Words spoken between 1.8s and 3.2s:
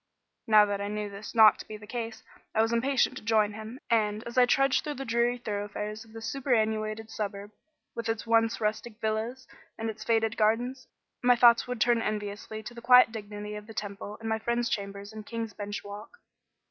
case, I was impatient